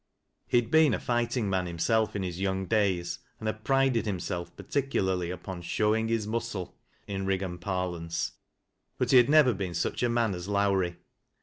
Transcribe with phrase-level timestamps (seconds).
[0.47, 4.55] He had been a fighting man himself in his young days, and had prided himself
[4.57, 8.31] particularly upon" showing hip muscle," in Eiggan parlance,
[8.97, 10.97] but he had never been such a man as Lowrie.